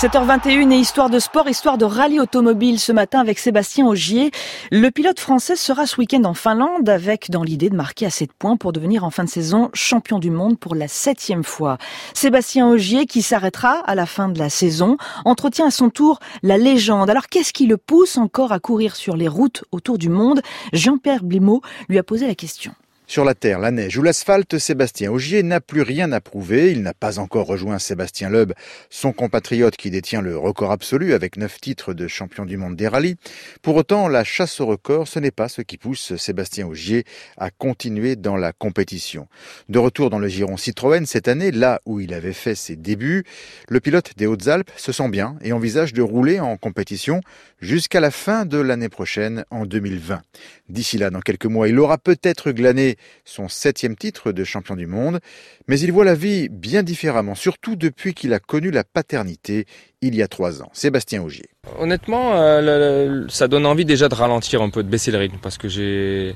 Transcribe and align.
7h21 0.00 0.70
et 0.70 0.78
histoire 0.78 1.10
de 1.10 1.18
sport, 1.18 1.48
histoire 1.48 1.76
de 1.76 1.84
rallye 1.84 2.20
automobile 2.20 2.78
ce 2.78 2.92
matin 2.92 3.18
avec 3.18 3.40
Sébastien 3.40 3.84
Augier. 3.84 4.30
Le 4.70 4.92
pilote 4.92 5.18
français 5.18 5.56
sera 5.56 5.86
ce 5.86 5.96
week-end 5.96 6.22
en 6.22 6.34
Finlande 6.34 6.88
avec 6.88 7.32
dans 7.32 7.42
l'idée 7.42 7.68
de 7.68 7.74
marquer 7.74 8.06
assez 8.06 8.24
de 8.24 8.32
points 8.38 8.56
pour 8.56 8.72
devenir 8.72 9.02
en 9.02 9.10
fin 9.10 9.24
de 9.24 9.28
saison 9.28 9.70
champion 9.74 10.20
du 10.20 10.30
monde 10.30 10.56
pour 10.56 10.76
la 10.76 10.86
septième 10.86 11.42
fois. 11.42 11.78
Sébastien 12.14 12.68
Augier 12.68 13.06
qui 13.06 13.22
s'arrêtera 13.22 13.80
à 13.86 13.96
la 13.96 14.06
fin 14.06 14.28
de 14.28 14.38
la 14.38 14.50
saison 14.50 14.98
entretient 15.24 15.66
à 15.66 15.72
son 15.72 15.90
tour 15.90 16.20
la 16.44 16.58
légende. 16.58 17.10
Alors 17.10 17.26
qu'est-ce 17.26 17.52
qui 17.52 17.66
le 17.66 17.76
pousse 17.76 18.18
encore 18.18 18.52
à 18.52 18.60
courir 18.60 18.94
sur 18.94 19.16
les 19.16 19.26
routes 19.26 19.64
autour 19.72 19.98
du 19.98 20.10
monde? 20.10 20.42
Jean-Pierre 20.72 21.24
Blimaud 21.24 21.60
lui 21.88 21.98
a 21.98 22.04
posé 22.04 22.28
la 22.28 22.36
question. 22.36 22.72
Sur 23.10 23.24
la 23.24 23.34
terre, 23.34 23.58
la 23.58 23.70
neige 23.70 23.96
ou 23.96 24.02
l'asphalte, 24.02 24.58
Sébastien 24.58 25.10
Augier 25.10 25.42
n'a 25.42 25.62
plus 25.62 25.80
rien 25.80 26.12
à 26.12 26.20
prouver. 26.20 26.72
Il 26.72 26.82
n'a 26.82 26.92
pas 26.92 27.18
encore 27.18 27.46
rejoint 27.46 27.78
Sébastien 27.78 28.28
Loeb, 28.28 28.52
son 28.90 29.14
compatriote 29.14 29.78
qui 29.78 29.90
détient 29.90 30.20
le 30.20 30.36
record 30.36 30.72
absolu 30.72 31.14
avec 31.14 31.38
neuf 31.38 31.58
titres 31.58 31.94
de 31.94 32.06
champion 32.06 32.44
du 32.44 32.58
monde 32.58 32.76
des 32.76 32.86
rallyes. 32.86 33.16
Pour 33.62 33.76
autant, 33.76 34.08
la 34.08 34.24
chasse 34.24 34.60
au 34.60 34.66
record, 34.66 35.08
ce 35.08 35.20
n'est 35.20 35.30
pas 35.30 35.48
ce 35.48 35.62
qui 35.62 35.78
pousse 35.78 36.16
Sébastien 36.16 36.66
Augier 36.66 37.04
à 37.38 37.50
continuer 37.50 38.14
dans 38.14 38.36
la 38.36 38.52
compétition. 38.52 39.26
De 39.70 39.78
retour 39.78 40.10
dans 40.10 40.18
le 40.18 40.28
giron 40.28 40.58
Citroën 40.58 41.06
cette 41.06 41.28
année, 41.28 41.50
là 41.50 41.80
où 41.86 42.00
il 42.00 42.12
avait 42.12 42.34
fait 42.34 42.54
ses 42.54 42.76
débuts, 42.76 43.24
le 43.70 43.80
pilote 43.80 44.12
des 44.18 44.26
Hautes-Alpes 44.26 44.70
se 44.76 44.92
sent 44.92 45.08
bien 45.08 45.38
et 45.40 45.54
envisage 45.54 45.94
de 45.94 46.02
rouler 46.02 46.40
en 46.40 46.58
compétition 46.58 47.22
jusqu'à 47.58 48.00
la 48.00 48.10
fin 48.10 48.44
de 48.44 48.58
l'année 48.58 48.90
prochaine 48.90 49.46
en 49.50 49.64
2020. 49.64 50.20
D'ici 50.68 50.98
là, 50.98 51.08
dans 51.08 51.22
quelques 51.22 51.46
mois, 51.46 51.68
il 51.68 51.78
aura 51.78 51.96
peut-être 51.96 52.52
glané 52.52 52.97
son 53.24 53.48
septième 53.48 53.96
titre 53.96 54.32
de 54.32 54.44
champion 54.44 54.76
du 54.76 54.86
monde, 54.86 55.20
mais 55.66 55.78
il 55.80 55.92
voit 55.92 56.04
la 56.04 56.14
vie 56.14 56.48
bien 56.48 56.82
différemment, 56.82 57.34
surtout 57.34 57.76
depuis 57.76 58.14
qu'il 58.14 58.32
a 58.32 58.38
connu 58.38 58.70
la 58.70 58.84
paternité 58.84 59.66
il 60.00 60.14
y 60.14 60.22
a 60.22 60.28
trois 60.28 60.62
ans. 60.62 60.70
Sébastien 60.72 61.22
Augier. 61.22 61.48
Honnêtement, 61.78 62.32
euh, 62.34 63.26
ça 63.28 63.48
donne 63.48 63.66
envie 63.66 63.84
déjà 63.84 64.08
de 64.08 64.14
ralentir 64.14 64.62
un 64.62 64.70
peu, 64.70 64.82
de 64.82 64.88
baisser 64.88 65.10
le 65.10 65.18
rythme, 65.18 65.38
parce 65.42 65.58
que 65.58 65.68
j'ai 65.68 66.34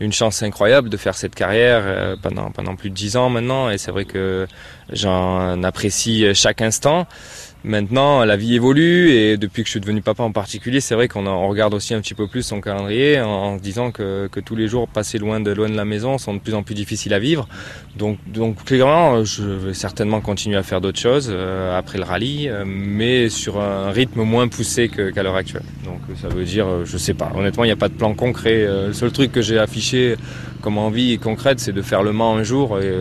une 0.00 0.12
chance 0.12 0.42
incroyable 0.42 0.90
de 0.90 0.96
faire 0.96 1.14
cette 1.14 1.34
carrière 1.34 1.82
euh, 1.84 2.16
pendant, 2.20 2.50
pendant 2.50 2.76
plus 2.76 2.90
de 2.90 2.94
dix 2.94 3.16
ans 3.16 3.30
maintenant, 3.30 3.70
et 3.70 3.78
c'est 3.78 3.90
vrai 3.90 4.04
que 4.04 4.46
j'en 4.90 5.62
apprécie 5.62 6.34
chaque 6.34 6.60
instant. 6.60 7.06
Maintenant, 7.66 8.24
la 8.24 8.36
vie 8.36 8.54
évolue 8.54 9.10
et 9.10 9.36
depuis 9.36 9.62
que 9.62 9.66
je 9.66 9.72
suis 9.72 9.80
devenu 9.80 10.00
papa 10.00 10.22
en 10.22 10.30
particulier, 10.30 10.80
c'est 10.80 10.94
vrai 10.94 11.08
qu'on 11.08 11.48
regarde 11.48 11.74
aussi 11.74 11.94
un 11.94 12.00
petit 12.00 12.14
peu 12.14 12.28
plus 12.28 12.44
son 12.44 12.60
calendrier 12.60 13.20
en, 13.20 13.56
disant 13.56 13.90
que, 13.90 14.28
tous 14.44 14.54
les 14.54 14.68
jours 14.68 14.86
passés 14.86 15.18
loin 15.18 15.40
de 15.40 15.50
loin 15.50 15.68
de 15.68 15.74
la 15.74 15.84
maison 15.84 16.16
sont 16.16 16.34
de 16.34 16.38
plus 16.38 16.54
en 16.54 16.62
plus 16.62 16.76
difficiles 16.76 17.12
à 17.12 17.18
vivre. 17.18 17.48
Donc, 17.96 18.18
donc 18.28 18.62
clairement, 18.64 19.24
je 19.24 19.42
vais 19.42 19.74
certainement 19.74 20.20
continuer 20.20 20.56
à 20.56 20.62
faire 20.62 20.80
d'autres 20.80 21.00
choses 21.00 21.28
euh, 21.28 21.76
après 21.76 21.98
le 21.98 22.04
rallye, 22.04 22.48
euh, 22.48 22.62
mais 22.64 23.28
sur 23.28 23.60
un 23.60 23.90
rythme 23.90 24.22
moins 24.22 24.46
poussé 24.46 24.88
qu'à 24.88 25.24
l'heure 25.24 25.34
actuelle. 25.34 25.64
Donc 25.84 25.98
ça 26.22 26.28
veut 26.28 26.44
dire, 26.44 26.68
euh, 26.68 26.84
je 26.84 26.96
sais 26.96 27.14
pas. 27.14 27.32
Honnêtement, 27.34 27.64
il 27.64 27.68
n'y 27.68 27.72
a 27.72 27.76
pas 27.76 27.88
de 27.88 27.94
plan 27.94 28.14
concret. 28.14 28.64
le 28.64 28.92
seul 28.92 29.10
truc 29.10 29.32
que 29.32 29.42
j'ai 29.42 29.58
affiché 29.58 30.14
comme 30.60 30.78
envie 30.78 31.18
concrète, 31.18 31.58
c'est 31.58 31.72
de 31.72 31.82
faire 31.82 32.04
le 32.04 32.12
Mans 32.12 32.36
un 32.36 32.44
jour. 32.44 32.78
Et, 32.78 32.92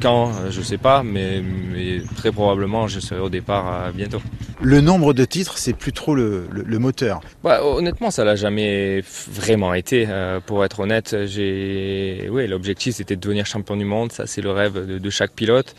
quand, 0.00 0.32
je 0.50 0.62
sais 0.62 0.78
pas, 0.78 1.02
mais, 1.02 1.42
mais 1.42 2.00
très 2.16 2.32
probablement, 2.32 2.88
je 2.88 3.00
serai 3.00 3.20
au 3.20 3.28
départ 3.28 3.92
bientôt. 3.92 4.20
Le 4.62 4.82
nombre 4.82 5.14
de 5.14 5.24
titres, 5.24 5.56
c'est 5.56 5.72
plus 5.72 5.92
trop 5.92 6.14
le, 6.14 6.46
moteur. 6.78 7.20
Bah, 7.42 7.64
honnêtement, 7.64 8.10
ça 8.10 8.24
l'a 8.24 8.36
jamais 8.36 9.02
vraiment 9.28 9.72
été. 9.72 10.06
Euh, 10.08 10.40
pour 10.44 10.64
être 10.64 10.80
honnête, 10.80 11.16
j'ai, 11.26 12.28
oui, 12.30 12.46
l'objectif 12.46 12.96
c'était 12.96 13.16
de 13.16 13.20
devenir 13.20 13.46
champion 13.46 13.76
du 13.76 13.86
monde. 13.86 14.12
Ça, 14.12 14.26
c'est 14.26 14.42
le 14.42 14.50
rêve 14.50 14.98
de 15.00 15.10
chaque 15.10 15.32
pilote. 15.32 15.74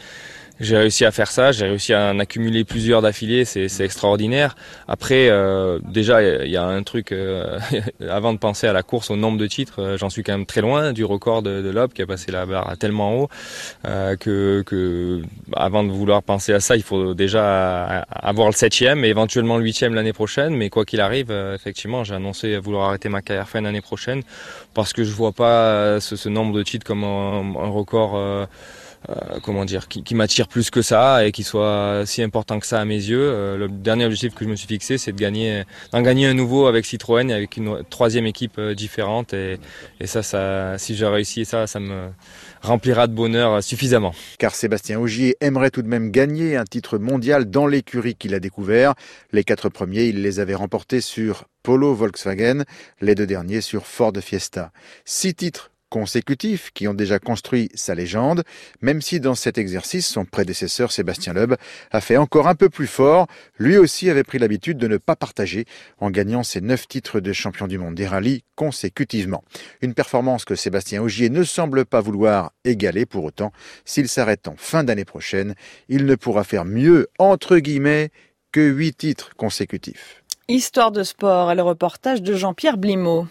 J'ai 0.61 0.77
réussi 0.77 1.05
à 1.05 1.11
faire 1.11 1.31
ça, 1.31 1.51
j'ai 1.51 1.65
réussi 1.65 1.91
à 1.91 2.11
en 2.11 2.19
accumuler 2.19 2.63
plusieurs 2.63 3.01
d'affilée, 3.01 3.45
c'est 3.45 3.83
extraordinaire. 3.83 4.55
Après, 4.87 5.27
euh, 5.27 5.79
déjà, 5.83 6.21
il 6.21 6.51
y, 6.51 6.55
a 6.55 6.63
un 6.63 6.83
truc, 6.83 7.11
euh, 7.11 7.57
avant 8.07 8.31
de 8.31 8.37
penser 8.37 8.67
à 8.67 8.73
la 8.73 8.83
course, 8.83 9.09
au 9.09 9.15
nombre 9.15 9.39
de 9.39 9.47
titres, 9.47 9.81
euh, 9.81 9.97
j'en 9.97 10.11
suis 10.11 10.21
quand 10.21 10.33
même 10.33 10.45
très 10.45 10.61
loin 10.61 10.93
du 10.93 11.03
record 11.03 11.41
de, 11.41 11.63
de 11.63 11.87
qui 11.87 12.03
a 12.03 12.05
passé 12.05 12.31
la 12.31 12.45
barre 12.45 12.77
tellement 12.77 13.15
haut 13.15 13.29
que, 13.83 14.61
que, 14.61 15.23
avant 15.53 15.83
de 15.83 15.89
vouloir 15.89 16.21
penser 16.21 16.53
à 16.53 16.59
ça, 16.59 16.75
il 16.75 16.83
faut 16.83 17.15
déjà 17.15 18.05
avoir 18.11 18.47
le 18.47 18.53
septième 18.53 19.03
et 19.03 19.07
éventuellement 19.07 19.57
le 19.57 19.63
huitième 19.63 19.95
l'année 19.95 20.13
prochaine. 20.13 20.55
Mais 20.55 20.69
quoi 20.69 20.85
qu'il 20.85 21.01
arrive, 21.01 21.31
effectivement, 21.55 22.03
j'ai 22.03 22.13
annoncé 22.13 22.57
vouloir 22.57 22.89
arrêter 22.89 23.09
ma 23.09 23.23
carrière 23.23 23.49
fin 23.49 23.61
l'année 23.61 23.81
prochaine 23.81 24.21
parce 24.75 24.93
que 24.93 25.03
je 25.03 25.11
vois 25.11 25.31
pas 25.31 25.99
ce, 25.99 26.15
ce, 26.15 26.29
nombre 26.29 26.53
de 26.53 26.61
titres 26.61 26.85
comme 26.85 27.03
un, 27.03 27.55
un 27.55 27.69
record 27.69 28.47
euh, 29.09 29.39
comment 29.41 29.65
dire, 29.65 29.87
qui, 29.87 30.03
qui 30.03 30.13
m'attire 30.13 30.47
plus 30.47 30.69
que 30.69 30.83
ça 30.83 31.25
et 31.25 31.31
qui 31.31 31.43
soit 31.43 32.03
si 32.05 32.21
important 32.21 32.59
que 32.59 32.67
ça 32.67 32.79
à 32.79 32.85
mes 32.85 32.95
yeux. 32.95 33.19
Euh, 33.21 33.57
le 33.57 33.67
dernier 33.67 34.05
objectif 34.05 34.35
que 34.35 34.45
je 34.45 34.49
me 34.49 34.55
suis 34.55 34.67
fixé, 34.67 34.99
c'est 34.99 35.11
de 35.11 35.17
gagner, 35.17 35.63
d'en 35.91 36.01
gagner 36.01 36.27
un 36.27 36.35
nouveau 36.35 36.67
avec 36.67 36.85
Citroën 36.85 37.29
et 37.29 37.33
avec 37.33 37.57
une 37.57 37.83
troisième 37.89 38.27
équipe 38.27 38.59
euh, 38.59 38.75
différente. 38.75 39.33
Et, 39.33 39.57
et 39.99 40.05
ça, 40.05 40.21
ça, 40.21 40.77
si 40.77 40.95
j'ai 40.95 41.07
réussi 41.07 41.45
ça, 41.45 41.65
ça 41.65 41.79
me 41.79 42.09
remplira 42.61 43.07
de 43.07 43.13
bonheur 43.13 43.63
suffisamment. 43.63 44.13
Car 44.37 44.53
Sébastien 44.53 44.99
Augier 44.99 45.35
aimerait 45.41 45.71
tout 45.71 45.81
de 45.81 45.87
même 45.87 46.11
gagner 46.11 46.55
un 46.55 46.65
titre 46.65 46.99
mondial 46.99 47.49
dans 47.49 47.65
l'écurie 47.65 48.13
qu'il 48.13 48.35
a 48.35 48.39
découvert. 48.39 48.93
Les 49.31 49.43
quatre 49.43 49.69
premiers, 49.69 50.05
il 50.05 50.21
les 50.21 50.39
avait 50.39 50.53
remportés 50.55 51.01
sur 51.01 51.45
Polo 51.63 51.93
Volkswagen, 51.95 52.63
les 53.01 53.15
deux 53.15 53.27
derniers 53.27 53.61
sur 53.61 53.87
Ford 53.87 54.13
Fiesta. 54.21 54.71
Six 55.05 55.33
titres 55.33 55.70
consécutifs 55.91 56.71
qui 56.73 56.87
ont 56.87 56.95
déjà 56.95 57.19
construit 57.19 57.69
sa 57.75 57.93
légende, 57.93 58.43
même 58.81 59.01
si 59.01 59.19
dans 59.19 59.35
cet 59.35 59.57
exercice, 59.57 60.07
son 60.07 60.25
prédécesseur 60.25 60.91
Sébastien 60.91 61.33
Loeb 61.33 61.55
a 61.91 62.01
fait 62.01 62.17
encore 62.17 62.47
un 62.47 62.55
peu 62.55 62.69
plus 62.69 62.87
fort. 62.87 63.27
Lui 63.59 63.77
aussi 63.77 64.09
avait 64.09 64.23
pris 64.23 64.39
l'habitude 64.39 64.77
de 64.77 64.87
ne 64.87 64.97
pas 64.97 65.15
partager 65.15 65.65
en 65.99 66.09
gagnant 66.09 66.43
ses 66.43 66.61
neuf 66.61 66.87
titres 66.87 67.19
de 67.19 67.33
champion 67.33 67.67
du 67.67 67.77
monde 67.77 67.93
des 67.93 68.07
rallyes 68.07 68.43
consécutivement. 68.55 69.43
Une 69.81 69.93
performance 69.93 70.45
que 70.45 70.55
Sébastien 70.55 71.01
Augier 71.01 71.29
ne 71.29 71.43
semble 71.43 71.85
pas 71.85 71.99
vouloir 71.99 72.53
égaler 72.63 73.05
pour 73.05 73.25
autant. 73.25 73.51
S'il 73.83 74.07
s'arrête 74.07 74.47
en 74.47 74.55
fin 74.57 74.83
d'année 74.85 75.05
prochaine, 75.05 75.55
il 75.89 76.05
ne 76.05 76.15
pourra 76.15 76.45
faire 76.45 76.63
mieux, 76.63 77.09
entre 77.19 77.57
guillemets, 77.57 78.11
que 78.53 78.61
huit 78.61 78.97
titres 78.97 79.35
consécutifs. 79.35 80.23
Histoire 80.47 80.91
de 80.91 81.03
sport, 81.03 81.53
le 81.53 81.61
reportage 81.61 82.21
de 82.21 82.33
Jean-Pierre 82.33 82.77
Blimaud. 82.77 83.27